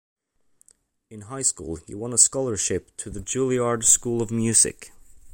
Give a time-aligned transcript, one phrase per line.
[1.11, 4.91] In high school, he won a scholarship to the Juilliard School of Music.